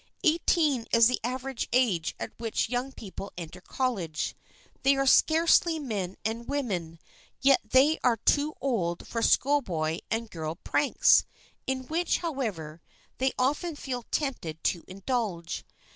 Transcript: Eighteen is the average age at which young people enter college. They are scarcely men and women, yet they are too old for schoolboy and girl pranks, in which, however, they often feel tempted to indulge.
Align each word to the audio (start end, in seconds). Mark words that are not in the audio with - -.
Eighteen 0.23 0.87
is 0.91 1.05
the 1.05 1.19
average 1.23 1.69
age 1.71 2.15
at 2.19 2.31
which 2.39 2.69
young 2.69 2.91
people 2.91 3.31
enter 3.37 3.61
college. 3.61 4.35
They 4.81 4.95
are 4.97 5.05
scarcely 5.05 5.77
men 5.77 6.17
and 6.25 6.49
women, 6.49 6.97
yet 7.39 7.61
they 7.63 7.99
are 8.03 8.17
too 8.17 8.55
old 8.59 9.07
for 9.07 9.21
schoolboy 9.21 9.99
and 10.09 10.31
girl 10.31 10.55
pranks, 10.55 11.25
in 11.67 11.83
which, 11.83 12.17
however, 12.17 12.81
they 13.19 13.31
often 13.37 13.75
feel 13.75 14.01
tempted 14.09 14.63
to 14.63 14.83
indulge. 14.87 15.63